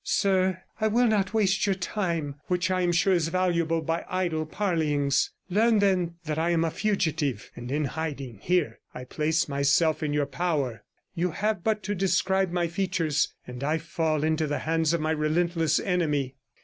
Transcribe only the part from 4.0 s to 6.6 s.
idle parleyings. Learn, then, that I